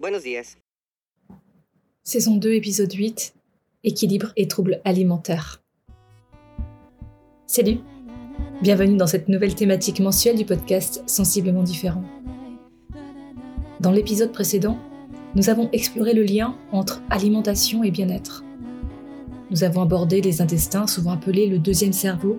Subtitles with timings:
[0.00, 0.56] Buenos días.
[2.04, 3.34] Saison 2, épisode 8
[3.84, 5.62] Équilibre et troubles alimentaires.
[7.44, 7.80] Salut
[8.62, 12.02] Bienvenue dans cette nouvelle thématique mensuelle du podcast Sensiblement différent.
[13.80, 14.78] Dans l'épisode précédent,
[15.34, 18.42] nous avons exploré le lien entre alimentation et bien-être.
[19.50, 22.38] Nous avons abordé les intestins, souvent appelés le deuxième cerveau,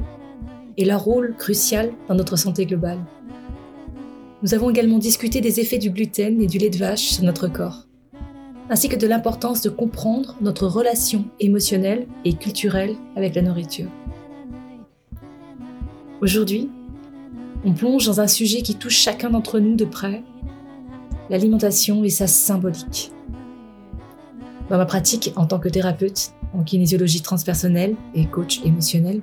[0.78, 3.06] et leur rôle crucial dans notre santé globale.
[4.44, 7.48] Nous avons également discuté des effets du gluten et du lait de vache sur notre
[7.48, 7.86] corps,
[8.72, 13.90] ainsi que de l'importance de comprendre notre relation émotionnelle et culturelle avec la nourriture.
[16.22, 16.72] Aujourd'hui,
[17.64, 20.24] on plonge dans un sujet qui touche chacun d'entre nous de près,
[21.30, 23.12] l'alimentation et sa symbolique.
[24.72, 29.22] Dans ma pratique en tant que thérapeute en kinésiologie transpersonnelle et coach émotionnel,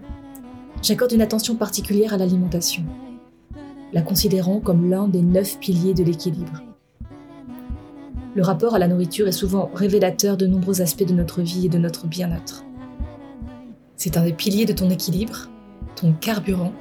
[0.80, 2.84] j'accorde une attention particulière à l'alimentation,
[3.92, 6.62] la considérant comme l'un des neuf piliers de l'équilibre.
[8.34, 11.70] Le rapport à la nourriture est souvent révélateur de nombreux aspects de notre vie et
[11.70, 12.64] de notre bien-être.
[13.96, 15.48] C'est un des piliers de ton équilibre,
[15.96, 16.72] ton carburant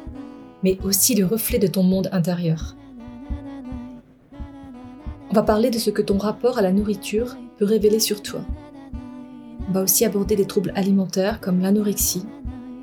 [0.63, 2.75] mais aussi le reflet de ton monde intérieur.
[5.29, 8.41] On va parler de ce que ton rapport à la nourriture peut révéler sur toi.
[9.69, 12.25] On va aussi aborder des troubles alimentaires comme l'anorexie,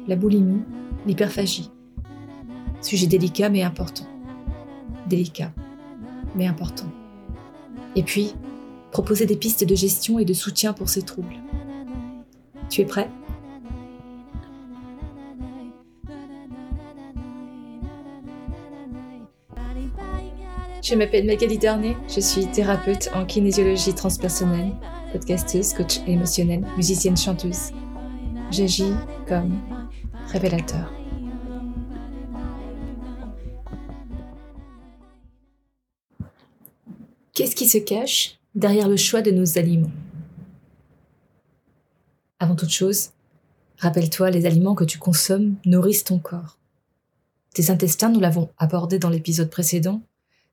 [0.06, 0.62] la boulimie,
[1.06, 1.70] l'hyperphagie.
[2.80, 4.04] Sujet délicat mais important.
[5.06, 5.52] Délicat
[6.34, 6.86] mais important.
[7.96, 8.34] Et puis,
[8.90, 11.36] proposer des pistes de gestion et de soutien pour ces troubles.
[12.68, 13.08] Tu es prêt?
[20.82, 24.70] Je m'appelle Magali Darnay, je suis thérapeute en kinésiologie transpersonnelle,
[25.12, 27.70] podcasteuse, coach émotionnelle, musicienne chanteuse.
[28.50, 28.92] J'agis
[29.26, 29.58] comme
[30.30, 30.92] révélateur.
[37.34, 39.90] Qu'est-ce qui se cache derrière le choix de nos aliments?
[42.38, 43.10] Avant toute chose,
[43.78, 46.58] rappelle-toi, les aliments que tu consommes nourrissent ton corps.
[47.52, 50.00] Tes intestins, nous l'avons abordé dans l'épisode précédent,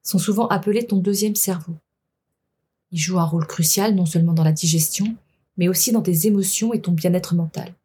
[0.02, 1.76] sont souvent appelés ton deuxième cerveau.
[2.92, 5.16] Ils jouent un rôle crucial non seulement dans la digestion,
[5.58, 7.76] mais aussi dans tes émotions et ton bien-être mental.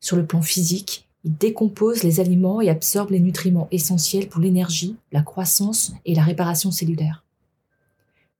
[0.00, 4.96] Sur le plan physique, ils décomposent les aliments et absorbent les nutriments essentiels pour l'énergie,
[5.12, 7.25] la croissance et la réparation cellulaire.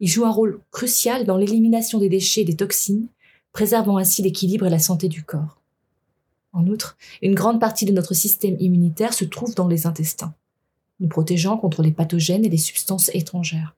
[0.01, 3.09] Ils jouent un rôle crucial dans l'élimination des déchets et des toxines,
[3.53, 5.61] préservant ainsi l'équilibre et la santé du corps.
[6.53, 10.35] En outre, une grande partie de notre système immunitaire se trouve dans les intestins
[11.01, 13.75] nous protégeant contre les pathogènes et les substances étrangères.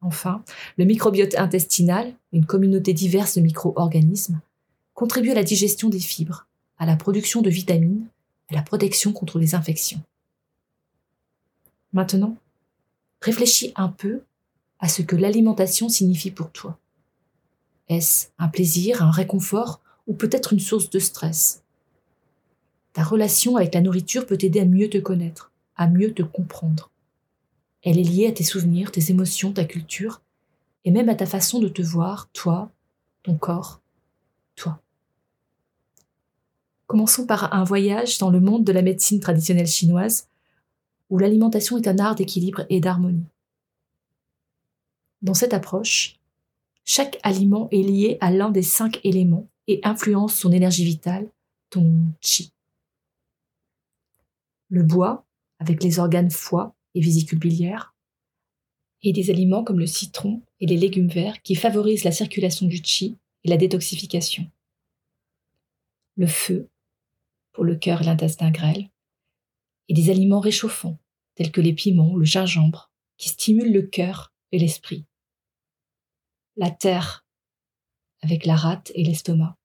[0.00, 0.44] Enfin,
[0.76, 4.40] le microbiote intestinal, une communauté diverse de micro-organismes,
[4.94, 6.46] contribue à la digestion des fibres,
[6.78, 8.06] à la production de vitamines,
[8.50, 10.00] à la protection contre les infections.
[11.92, 12.36] Maintenant,
[13.20, 14.22] réfléchis un peu
[14.78, 16.78] à ce que l'alimentation signifie pour toi.
[17.88, 21.62] Est-ce un plaisir, un réconfort ou peut-être une source de stress?
[22.92, 26.90] Ta relation avec la nourriture peut t'aider à mieux te connaître, à mieux te comprendre.
[27.82, 30.22] Elle est liée à tes souvenirs, tes émotions, ta culture,
[30.84, 32.70] et même à ta façon de te voir, toi,
[33.22, 33.80] ton corps,
[34.54, 34.80] toi.
[36.86, 40.28] Commençons par un voyage dans le monde de la médecine traditionnelle chinoise,
[41.10, 43.26] où l'alimentation est un art d'équilibre et d'harmonie.
[45.22, 46.18] Dans cette approche,
[46.84, 51.28] chaque aliment est lié à l'un des cinq éléments et influence son énergie vitale,
[51.70, 52.52] ton chi.
[54.68, 55.26] Le bois,
[55.58, 57.94] avec les organes foie et vésicule biliaire,
[59.02, 62.80] et des aliments comme le citron et les légumes verts qui favorisent la circulation du
[62.82, 64.50] chi et la détoxification.
[66.16, 66.68] Le feu,
[67.52, 68.90] pour le cœur et l'intestin grêle,
[69.88, 70.98] et des aliments réchauffants,
[71.34, 75.06] tels que les piments, le gingembre, qui stimulent le cœur et l'esprit.
[76.56, 77.24] La terre,
[78.22, 79.56] avec la rate et l'estomac,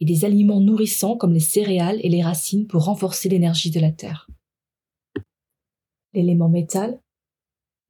[0.00, 3.90] et des aliments nourrissants comme les céréales et les racines pour renforcer l'énergie de la
[3.90, 4.28] terre
[6.12, 7.00] l'élément métal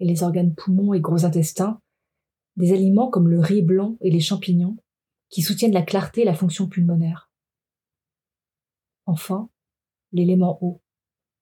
[0.00, 1.80] et les organes poumons et gros intestins,
[2.56, 4.76] des aliments comme le riz blanc et les champignons
[5.30, 7.30] qui soutiennent la clarté et la fonction pulmonaire.
[9.06, 9.48] Enfin,
[10.12, 10.80] l'élément eau,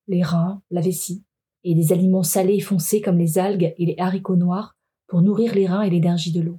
[0.07, 1.25] les reins, la vessie,
[1.65, 4.76] et des aliments salés et foncés comme les algues et les haricots noirs
[5.07, 6.59] pour nourrir les reins et l'énergie de l'eau.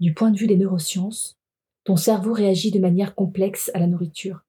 [0.00, 1.38] Du point de vue des neurosciences,
[1.84, 4.44] ton cerveau réagit de manière complexe à la nourriture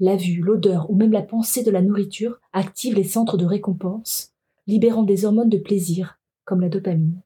[0.00, 4.32] la vue, l'odeur ou même la pensée de la nourriture activent les centres de récompense,
[4.66, 7.20] libérant des hormones de plaisir, comme la dopamine.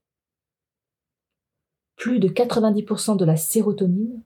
[1.97, 4.23] Plus de 90% de la sérotonine,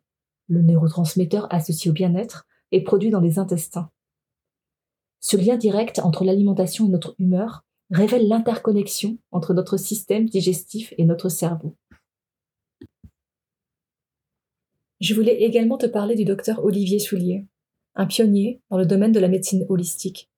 [0.48, 3.90] le neurotransmetteur associé au bien-être, est produit dans les intestins.
[5.20, 11.04] Ce lien direct entre l'alimentation et notre humeur révèle l'interconnexion entre notre système digestif et
[11.04, 11.76] notre cerveau.
[15.00, 17.44] Je voulais également te parler du docteur Olivier Soulier,
[17.94, 20.30] un pionnier dans le domaine de la médecine holistique,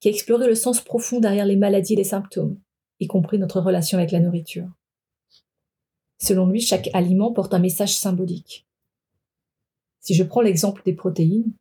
[0.00, 2.58] qui a exploré le sens profond derrière les maladies et les symptômes,
[3.00, 4.68] y compris notre relation avec la nourriture.
[6.18, 8.66] Selon lui, chaque aliment porte un message symbolique.
[10.00, 11.52] Si je prends l'exemple des protéines,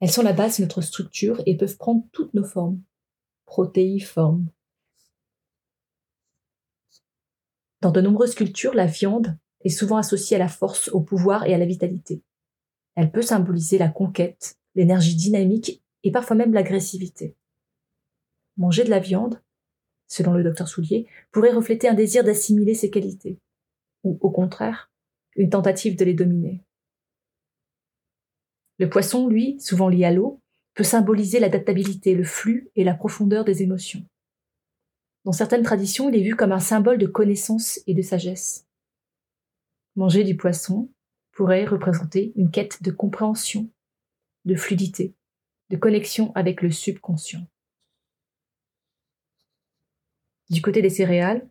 [0.00, 2.80] elles sont la base de notre structure et peuvent prendre toutes nos formes.
[3.54, 4.48] Protéiformes.
[7.82, 11.54] Dans de nombreuses cultures, la viande est souvent associée à la force, au pouvoir et
[11.54, 12.24] à la vitalité.
[12.96, 17.36] Elle peut symboliser la conquête, l'énergie dynamique et parfois même l'agressivité.
[18.56, 19.40] Manger de la viande,
[20.08, 23.38] selon le docteur Soulier, pourrait refléter un désir d'assimiler ses qualités,
[24.02, 24.90] ou au contraire,
[25.36, 26.60] une tentative de les dominer.
[28.80, 30.40] Le poisson, lui, souvent lié à l'eau,
[30.74, 34.04] peut symboliser l'adaptabilité, le flux et la profondeur des émotions.
[35.24, 38.66] Dans certaines traditions, il est vu comme un symbole de connaissance et de sagesse.
[39.96, 40.90] Manger du poisson
[41.32, 43.70] pourrait représenter une quête de compréhension,
[44.44, 45.14] de fluidité,
[45.70, 47.46] de connexion avec le subconscient.
[50.50, 51.48] Du côté des céréales,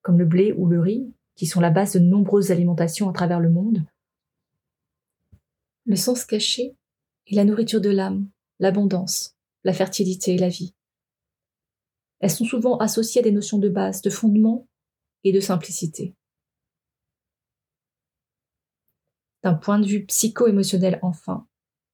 [0.00, 3.40] comme le blé ou le riz, qui sont la base de nombreuses alimentations à travers
[3.40, 3.84] le monde,
[5.84, 6.76] le sens caché
[7.26, 8.28] est la nourriture de l'âme,
[8.62, 10.72] l'abondance, la fertilité et la vie.
[12.20, 14.68] Elles sont souvent associées à des notions de base, de fondement
[15.24, 16.14] et de simplicité.
[19.42, 21.48] D'un point de vue psycho-émotionnel enfin,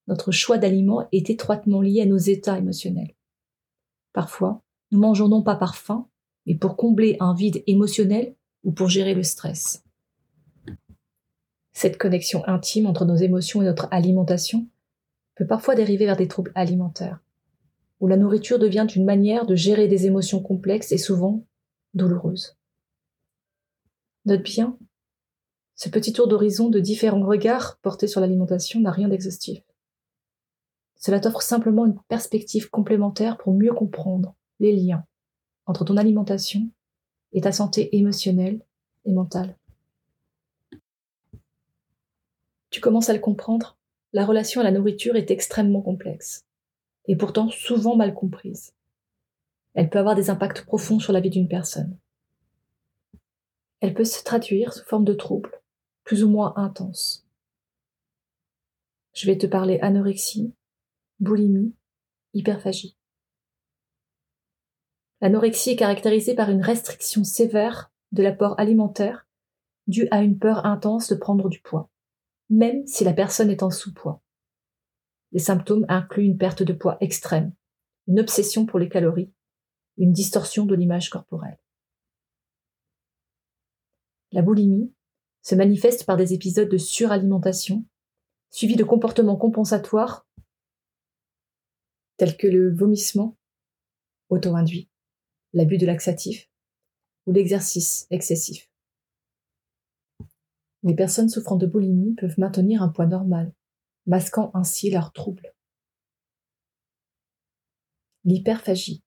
[0.09, 3.14] notre choix d'aliments est étroitement lié à nos états émotionnels.
[4.12, 6.06] Parfois, nous mangeons non pas par faim,
[6.44, 9.82] mais pour combler un vide émotionnel ou pour gérer le stress.
[11.73, 14.69] Cette connexion intime entre nos émotions et notre alimentation
[15.38, 17.20] peut parfois dériver vers des troubles alimentaires,
[18.00, 21.44] où la nourriture devient une manière de gérer des émotions complexes et souvent
[21.94, 22.56] douloureuses.
[24.25, 24.76] Note bien
[25.76, 29.62] ce petit tour d'horizon de différents regards portés sur l'alimentation n'a rien d'exhaustif.
[30.96, 35.05] Cela t'offre simplement une perspective complémentaire pour mieux comprendre les liens
[35.67, 36.69] entre ton alimentation
[37.31, 38.61] et ta santé émotionnelle
[39.05, 39.56] et mentale.
[42.70, 43.77] Tu commences à le comprendre,
[44.12, 46.46] la relation à la nourriture est extrêmement complexe,
[47.06, 48.72] et pourtant souvent mal comprise.
[49.75, 51.96] Elle peut avoir des impacts profonds sur la vie d'une personne.
[53.81, 55.60] Elle peut se traduire sous forme de troubles,
[56.05, 57.26] plus ou moins intense.
[59.12, 60.52] Je vais te parler anorexie,
[61.20, 61.75] boulimie,
[62.34, 62.96] hyperphagie.
[65.20, 69.26] L'anorexie est caractérisée par une restriction sévère de l'apport alimentaire
[69.87, 71.90] due à une peur intense de prendre du poids,
[72.50, 74.23] même si la personne est en sous-poids.
[75.33, 77.53] Les symptômes incluent une perte de poids extrême,
[78.06, 79.33] une obsession pour les calories,
[79.99, 81.59] une distorsion de l'image corporelle.
[84.33, 84.93] La boulimie
[85.43, 87.85] se manifeste par des épisodes de suralimentation,
[88.50, 90.27] suivis de comportements compensatoires
[92.17, 93.37] tels que le vomissement
[94.29, 94.91] auto-induit,
[95.53, 96.50] l'abus de laxatif
[97.27, 98.68] ou l'exercice excessif.
[100.82, 103.52] Les personnes souffrant de boulimie peuvent maintenir un poids normal,
[104.06, 105.54] masquant ainsi leurs troubles.
[108.25, 109.02] L'hyperphagie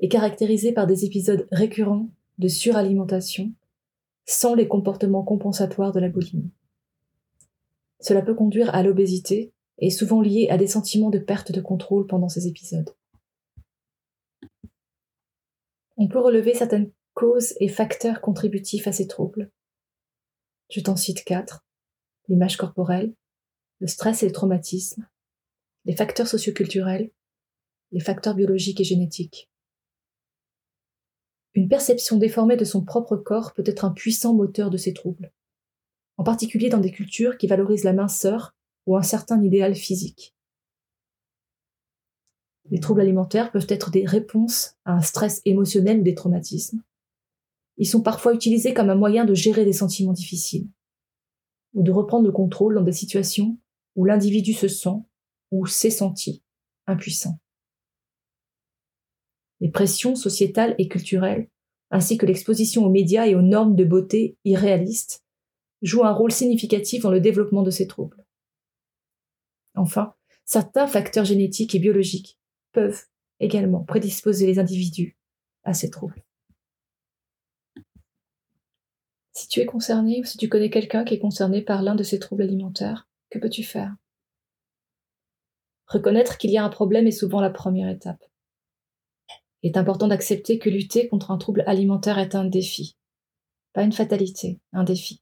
[0.00, 3.52] est caractérisée par des épisodes récurrents de suralimentation
[4.26, 6.52] sans les comportements compensatoires de la boulimie.
[8.00, 12.06] Cela peut conduire à l'obésité et souvent lié à des sentiments de perte de contrôle
[12.06, 12.94] pendant ces épisodes.
[15.96, 19.50] On peut relever certaines causes et facteurs contributifs à ces troubles.
[20.68, 21.64] Je t'en cite quatre.
[22.28, 23.14] L'image corporelle,
[23.78, 25.08] le stress et le traumatisme,
[25.84, 27.10] les facteurs socioculturels,
[27.92, 29.48] les facteurs biologiques et génétiques.
[31.54, 35.32] Une perception déformée de son propre corps peut être un puissant moteur de ces troubles,
[36.16, 38.54] en particulier dans des cultures qui valorisent la minceur
[38.86, 40.34] ou un certain idéal physique.
[42.70, 46.82] Les troubles alimentaires peuvent être des réponses à un stress émotionnel ou des traumatismes.
[47.78, 50.68] Ils sont parfois utilisés comme un moyen de gérer des sentiments difficiles,
[51.74, 53.58] ou de reprendre le contrôle dans des situations
[53.96, 55.02] où l'individu se sent
[55.50, 56.42] ou s'est senti
[56.86, 57.38] impuissant
[59.60, 61.48] les pressions sociétales et culturelles,
[61.90, 65.24] ainsi que l'exposition aux médias et aux normes de beauté irréalistes,
[65.82, 68.24] jouent un rôle significatif dans le développement de ces troubles.
[69.74, 70.14] Enfin,
[70.44, 72.38] certains facteurs génétiques et biologiques
[72.72, 73.04] peuvent
[73.40, 75.16] également prédisposer les individus
[75.64, 76.25] à ces troubles.
[79.36, 82.02] Si tu es concerné ou si tu connais quelqu'un qui est concerné par l'un de
[82.02, 83.94] ces troubles alimentaires, que peux-tu faire?
[85.88, 88.24] Reconnaître qu'il y a un problème est souvent la première étape.
[89.62, 92.96] il est important d'accepter que lutter contre un trouble alimentaire est un défi.
[93.74, 95.20] Pas une fatalité, un défi.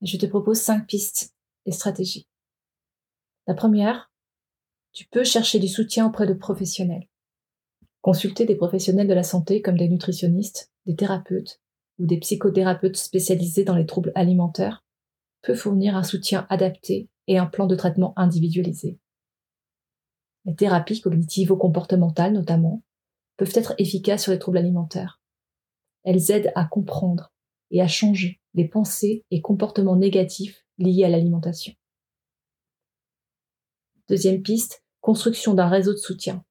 [0.00, 1.34] je te propose cinq pistes
[1.66, 2.26] et stratégies.
[3.46, 4.10] La première,
[4.94, 7.10] tu peux chercher du soutien auprès de professionnels.
[8.00, 11.60] Consulter des professionnels de la santé comme des nutritionnistes, des thérapeutes
[11.98, 14.84] ou des psychothérapeutes spécialisés dans les troubles alimentaires
[15.42, 18.98] peut fournir un soutien adapté et un plan de traitement individualisé.
[20.44, 22.82] Les thérapies cognitivo-comportementales notamment
[23.36, 25.20] peuvent être efficaces sur les troubles alimentaires.
[26.02, 27.32] Elles aident à comprendre
[27.70, 31.72] et à changer les pensées et comportements négatifs liés à l'alimentation.
[34.08, 36.44] Deuxième piste, construction d'un réseau de soutien.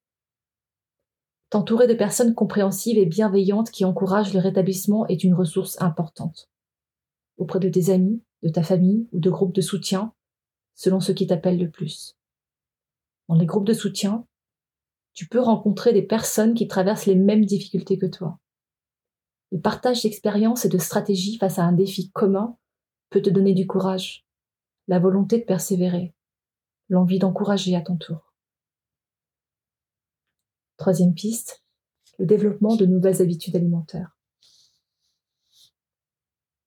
[1.53, 6.50] T'entourer de personnes compréhensives et bienveillantes qui encouragent le rétablissement est une ressource importante.
[7.38, 10.15] Auprès de tes amis, de ta famille ou de groupes de soutien,
[10.74, 12.17] selon ce qui t'appelle le plus.
[13.29, 14.25] Dans les groupes de soutien,
[15.13, 18.39] tu peux rencontrer des personnes qui traversent les mêmes difficultés que toi.
[19.51, 22.57] Le partage d'expériences et de stratégies face à un défi commun
[23.12, 24.25] peut te donner du courage,
[24.88, 26.15] la volonté de persévérer,
[26.89, 28.32] l'envie d'encourager à ton tour.
[30.83, 31.63] Troisième piste,
[32.19, 34.17] le développement de nouvelles habitudes alimentaires.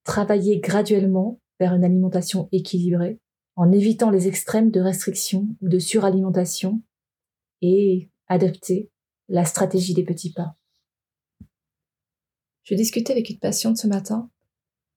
[0.04, 3.20] Travailler graduellement vers une alimentation équilibrée
[3.56, 6.80] en évitant les extrêmes de restriction ou de suralimentation
[7.60, 8.90] et adopter
[9.28, 10.56] la stratégie des petits pas.
[12.62, 14.30] Je discutais avec une patiente ce matin.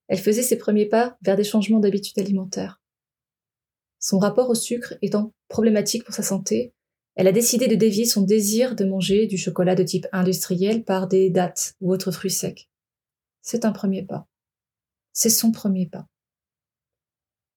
[0.07, 2.81] Elle faisait ses premiers pas vers des changements d'habitudes alimentaires.
[3.99, 6.73] Son rapport au sucre étant problématique pour sa santé,
[7.19, 11.09] elle a décidé de dévier son désir de manger du chocolat de type industriel par
[11.09, 12.69] des dattes ou autres fruits secs.
[13.41, 14.25] C'est un premier pas.
[15.11, 16.07] C'est son premier pas.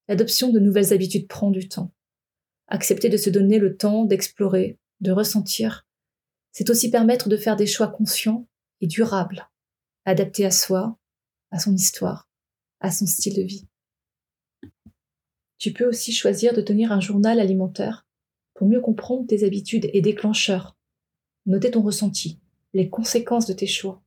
[0.09, 1.93] L'adoption de nouvelles habitudes prend du temps.
[2.67, 5.87] Accepter de se donner le temps d'explorer, de ressentir,
[6.51, 8.45] c'est aussi permettre de faire des choix conscients
[8.81, 9.49] et durables,
[10.03, 10.99] adaptés à soi,
[11.51, 12.27] à son histoire,
[12.81, 13.65] à son style de vie.
[15.57, 18.05] Tu peux aussi choisir de tenir un journal alimentaire
[18.53, 20.75] pour mieux comprendre tes habitudes et déclencheurs.
[21.45, 22.39] Noter ton ressenti,
[22.73, 24.01] les conséquences de tes choix.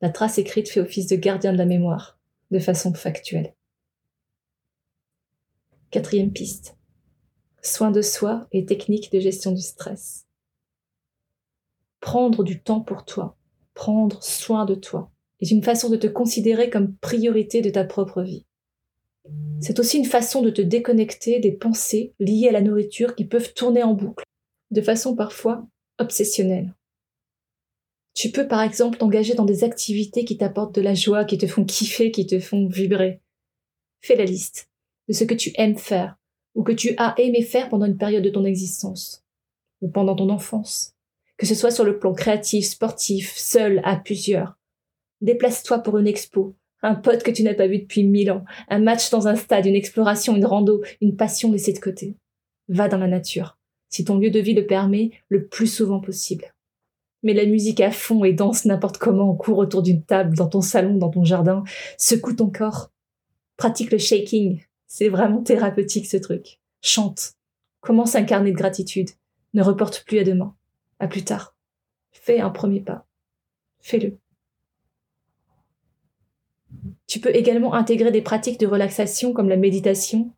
[0.00, 2.18] La trace écrite fait office de gardien de la mémoire,
[2.50, 3.54] de façon factuelle.
[5.90, 6.76] Quatrième piste.
[7.62, 10.26] Soin de soi et technique de gestion du stress.
[12.00, 13.36] Prendre du temps pour toi,
[13.74, 15.10] prendre soin de toi,
[15.40, 18.45] est une façon de te considérer comme priorité de ta propre vie.
[19.60, 23.54] C'est aussi une façon de te déconnecter des pensées liées à la nourriture qui peuvent
[23.54, 24.24] tourner en boucle,
[24.70, 25.66] de façon parfois
[25.98, 26.74] obsessionnelle.
[28.14, 31.46] Tu peux par exemple t'engager dans des activités qui t'apportent de la joie, qui te
[31.46, 33.20] font kiffer, qui te font vibrer.
[34.00, 34.70] Fais la liste
[35.08, 36.16] de ce que tu aimes faire
[36.54, 39.22] ou que tu as aimé faire pendant une période de ton existence
[39.82, 40.94] ou pendant ton enfance,
[41.36, 44.58] que ce soit sur le plan créatif, sportif, seul, à plusieurs.
[45.20, 48.78] Déplace-toi pour une expo, un pote que tu n'as pas vu depuis mille ans, un
[48.78, 52.16] match dans un stade, une exploration, une rando, une passion laissée de côté.
[52.68, 56.54] Va dans la nature, si ton lieu de vie le permet, le plus souvent possible.
[57.22, 60.60] Mets la musique à fond et danse n'importe comment, cours autour d'une table, dans ton
[60.60, 61.64] salon, dans ton jardin,
[61.98, 62.92] secoue ton corps.
[63.56, 66.60] Pratique le shaking, c'est vraiment thérapeutique ce truc.
[66.82, 67.32] Chante.
[67.80, 69.10] Commence à incarner de gratitude.
[69.54, 70.54] Ne reporte plus à demain.
[70.98, 71.54] À plus tard.
[72.12, 73.06] Fais un premier pas.
[73.80, 74.18] Fais-le.
[77.06, 80.32] Tu peux également intégrer des pratiques de relaxation comme la méditation,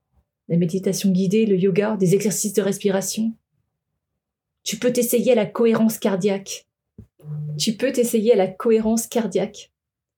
[0.49, 3.33] la méditation guidée, le yoga, des exercices de respiration.
[4.65, 6.67] Tu peux t'essayer à la cohérence cardiaque.
[7.59, 9.73] Tu peux t'essayer à la cohérence cardiaque.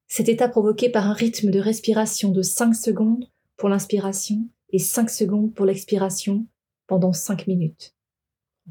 [0.09, 5.09] Cet état provoqué par un rythme de respiration de 5 secondes pour l'inspiration et 5
[5.09, 6.47] secondes pour l'expiration
[6.88, 7.95] pendant 5 minutes.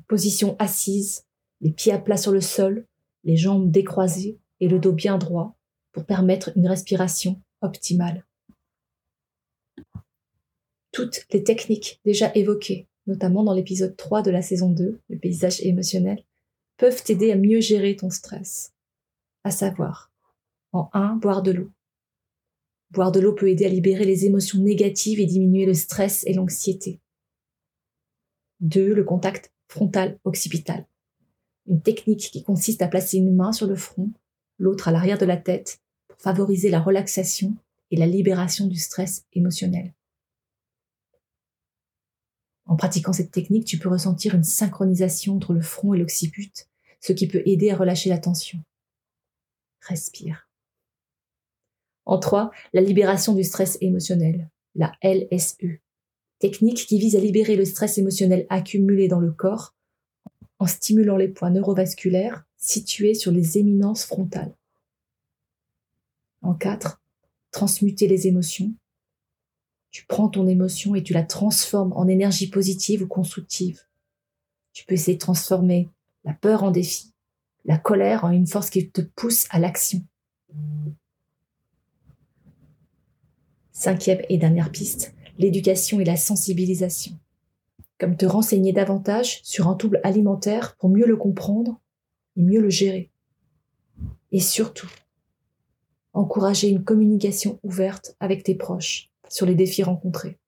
[0.08, 1.26] Position assise,
[1.62, 2.86] les pieds à plat sur le sol,
[3.24, 5.56] les jambes décroisées et le dos bien droit
[5.94, 8.26] pour permettre une respiration optimale.
[10.92, 15.62] Toutes les techniques déjà évoquées, notamment dans l'épisode 3 de la saison 2, le paysage
[15.62, 16.24] émotionnel,
[16.78, 18.74] peuvent t'aider à mieux gérer ton stress.
[19.44, 20.12] À savoir,
[20.72, 21.72] en 1, boire de l'eau.
[22.92, 26.34] Boire de l'eau peut aider à libérer les émotions négatives et diminuer le stress et
[26.34, 27.00] l'anxiété.
[28.62, 28.94] 2.
[28.94, 30.88] Le contact frontal-occipital.
[31.68, 34.12] Une technique qui consiste à placer une main sur le front,
[34.58, 35.82] l'autre à l'arrière de la tête,
[36.20, 37.56] favoriser la relaxation
[37.92, 39.94] et la libération du stress émotionnel.
[42.66, 46.52] En pratiquant cette technique, tu peux ressentir une synchronisation entre le front et l'occiput,
[47.02, 48.60] ce qui peut aider à relâcher la tension.
[49.82, 50.48] Respire.
[52.06, 55.80] En trois, la libération du stress émotionnel, la LSE,
[56.38, 59.76] technique qui vise à libérer le stress émotionnel accumulé dans le corps
[60.60, 64.59] en stimulant les points neurovasculaires situé sur les éminences frontales.
[66.42, 67.02] En 4,
[67.52, 68.74] transmuter les émotions.
[69.92, 73.82] Tu prends ton émotion et tu la transformes en énergie positive ou constructive.
[74.74, 75.90] Tu peux essayer de transformer
[76.24, 77.12] la peur en défi,
[77.66, 80.02] la colère en une force qui te pousse à l'action.
[83.72, 87.18] Cinquième et dernière piste, l'éducation et la sensibilisation.
[87.98, 91.82] Comme te renseigner davantage sur un trouble alimentaire pour mieux le comprendre
[92.36, 93.12] et mieux le gérer.
[94.32, 94.90] Et surtout,
[96.14, 100.40] encourager une communication ouverte avec tes proches sur les défis rencontrés.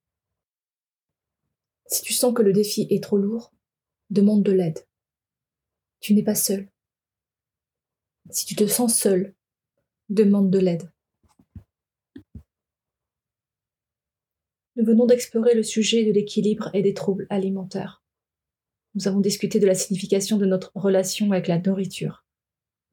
[1.87, 3.53] Si tu sens que le défi est trop lourd,
[4.09, 4.87] demande de l'aide.
[5.99, 6.69] Tu n'es pas seul.
[8.29, 9.35] Si tu te sens seul,
[10.09, 10.91] demande de l'aide.
[14.77, 18.03] Nous venons d'explorer le sujet de l'équilibre et des troubles alimentaires.
[18.95, 22.25] Nous avons discuté de la signification de notre relation avec la nourriture,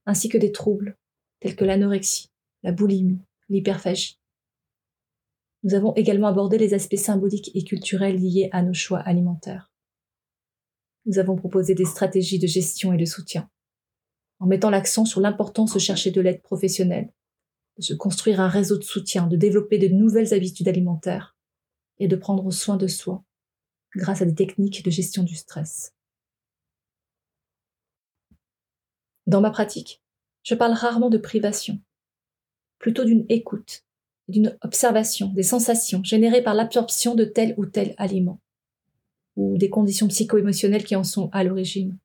[0.06, 0.96] ainsi que des troubles
[1.40, 2.30] tels que l'anorexie,
[2.62, 4.18] la boulimie, l'hyperphagie.
[5.62, 9.72] Nous avons également abordé les aspects symboliques et culturels liés à nos choix alimentaires.
[11.06, 13.50] Nous avons proposé des stratégies de gestion et de soutien,
[14.38, 17.12] en mettant l'accent sur l'importance de chercher de l'aide professionnelle,
[17.76, 21.36] de se construire un réseau de soutien, de développer de nouvelles habitudes alimentaires
[21.98, 23.24] et de prendre soin de soi
[23.96, 25.94] grâce à des techniques de gestion du stress.
[29.26, 30.02] Dans ma pratique,
[30.42, 31.80] je parle rarement de privation,
[32.78, 33.84] plutôt d'une écoute,
[34.28, 38.40] d'une observation des sensations générées par l'absorption de tel ou tel aliment,
[39.36, 41.98] ou des conditions psycho-émotionnelles qui en sont à l'origine.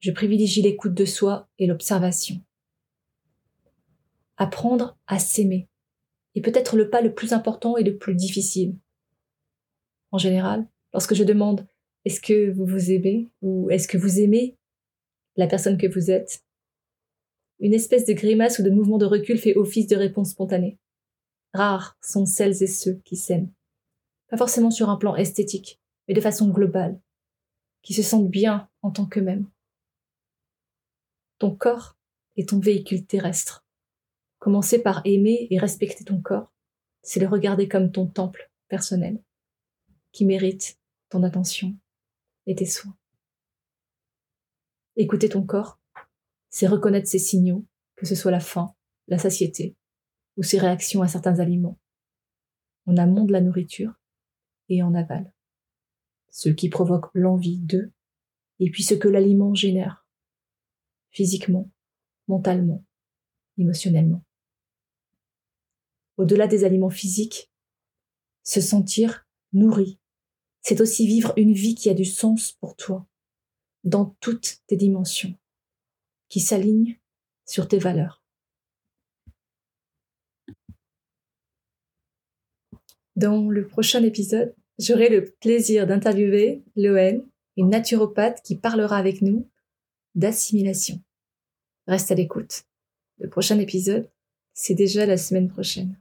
[0.00, 2.40] Je privilégie l'écoute de soi et l'observation.
[4.36, 5.68] Apprendre à s'aimer
[6.34, 8.76] est peut-être le pas le plus important et le plus difficile.
[10.10, 11.66] En général, lorsque je demande
[12.04, 14.56] est-ce que vous vous aimez ou est-ce que vous aimez
[15.36, 16.44] la personne que vous êtes,
[17.60, 20.78] une espèce de grimace ou de mouvement de recul fait office de réponse spontanée.
[21.52, 23.52] Rares sont celles et ceux qui s'aiment.
[24.28, 27.00] Pas forcément sur un plan esthétique, mais de façon globale,
[27.82, 29.48] qui se sentent bien en tant qu'eux-mêmes.
[31.38, 31.96] Ton corps
[32.36, 33.64] est ton véhicule terrestre.
[34.38, 36.52] Commencer par aimer et respecter ton corps,
[37.02, 39.22] c'est le regarder comme ton temple personnel,
[40.12, 41.76] qui mérite ton attention
[42.46, 42.96] et tes soins.
[44.96, 45.78] Écouter ton corps,
[46.54, 48.76] c'est reconnaître ses signaux, que ce soit la faim,
[49.08, 49.74] la satiété
[50.36, 51.80] ou ses réactions à certains aliments,
[52.86, 54.00] en amont de la nourriture
[54.68, 55.32] et en aval.
[56.30, 57.92] Ce qui provoque l'envie d'eux,
[58.60, 60.06] et puis ce que l'aliment génère,
[61.10, 61.72] physiquement,
[62.28, 62.84] mentalement,
[63.58, 64.22] émotionnellement.
[66.18, 67.50] Au-delà des aliments physiques,
[68.44, 69.98] se sentir nourri,
[70.60, 73.08] c'est aussi vivre une vie qui a du sens pour toi,
[73.82, 75.36] dans toutes tes dimensions
[76.34, 76.98] qui s'aligne
[77.46, 78.20] sur tes valeurs.
[83.14, 87.24] Dans le prochain épisode, j'aurai le plaisir d'interviewer Loen,
[87.56, 89.48] une naturopathe qui parlera avec nous
[90.16, 91.00] d'assimilation.
[91.86, 92.64] Reste à l'écoute.
[93.18, 94.10] Le prochain épisode,
[94.54, 95.96] c'est déjà la semaine prochaine.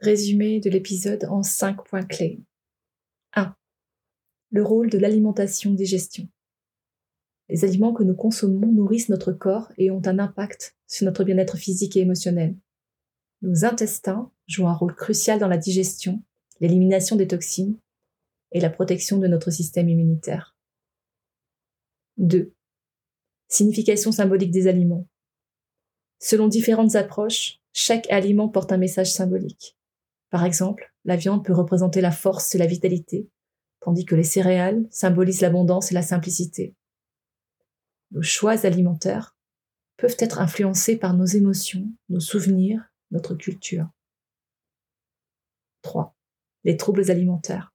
[0.00, 2.40] Résumé de l'épisode en cinq points clés.
[3.32, 3.56] 1.
[4.50, 6.28] Le rôle de l'alimentation-digestion.
[7.48, 11.56] Les aliments que nous consommons nourrissent notre corps et ont un impact sur notre bien-être
[11.56, 12.56] physique et émotionnel.
[13.42, 16.22] Nos intestins jouent un rôle crucial dans la digestion,
[16.60, 17.78] l'élimination des toxines
[18.50, 20.56] et la protection de notre système immunitaire.
[22.16, 22.52] 2.
[23.48, 25.06] Signification symbolique des aliments.
[26.18, 29.76] Selon différentes approches, chaque aliment porte un message symbolique.
[30.30, 33.28] Par exemple, la viande peut représenter la force et la vitalité,
[33.80, 36.74] tandis que les céréales symbolisent l'abondance et la simplicité
[38.16, 39.36] nos choix alimentaires
[39.98, 43.90] peuvent être influencés par nos émotions, nos souvenirs, notre culture.
[45.82, 46.16] 3.
[46.64, 47.74] Les troubles alimentaires.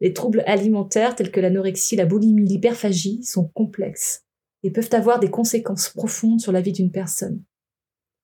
[0.00, 4.24] Les troubles alimentaires tels que l'anorexie, la boulimie, l'hyperphagie sont complexes
[4.62, 7.44] et peuvent avoir des conséquences profondes sur la vie d'une personne.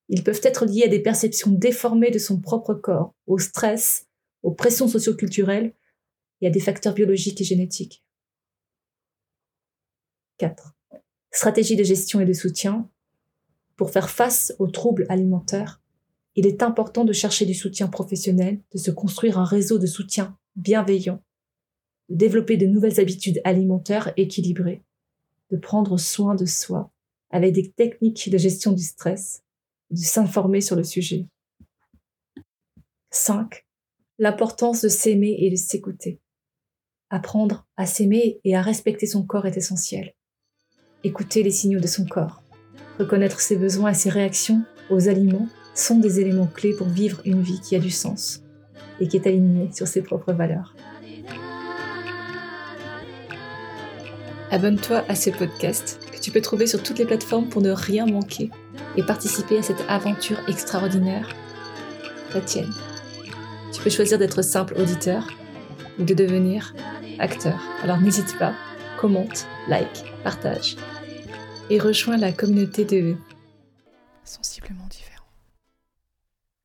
[0.09, 4.09] Ils peuvent être liés à des perceptions déformées de son propre corps, au stress,
[4.43, 5.75] aux pressions socioculturelles
[6.41, 8.03] et à des facteurs biologiques et génétiques.
[10.39, 10.75] 4
[11.35, 12.89] stratégie de gestion et de soutien,
[13.77, 15.83] pour faire face aux troubles alimentaires,
[16.37, 20.39] il est important de chercher du soutien professionnel, de se construire un réseau de soutien
[20.55, 21.23] bienveillant,
[22.09, 24.85] de développer de nouvelles habitudes alimentaires équilibrées,
[25.51, 26.93] de prendre soin de soi
[27.31, 29.43] avec des techniques de gestion du stress,
[29.91, 31.27] de s'informer sur le sujet.
[33.11, 33.67] 5.
[34.19, 36.21] L'importance de s'aimer et de s'écouter.
[37.11, 40.15] Apprendre à s'aimer et à respecter son corps est essentiel.
[41.05, 42.43] Écouter les signaux de son corps,
[42.99, 47.43] reconnaître ses besoins et ses réactions aux aliments sont des éléments clés pour vivre une
[47.43, 48.41] vie qui a du sens
[49.01, 50.75] et qui est alignée sur ses propres valeurs.
[54.51, 58.07] Abonne-toi à ce podcast que tu peux trouver sur toutes les plateformes pour ne rien
[58.07, 58.51] manquer
[58.97, 61.29] et participer à cette aventure extraordinaire,
[62.33, 62.73] la tienne.
[63.73, 65.29] Tu peux choisir d'être simple auditeur
[65.99, 66.75] ou de devenir
[67.19, 67.61] acteur.
[67.83, 68.55] Alors n'hésite pas,
[68.97, 70.77] commente, like, partage
[71.71, 73.17] et rejoins la communauté de
[74.25, 74.89] sensiblement.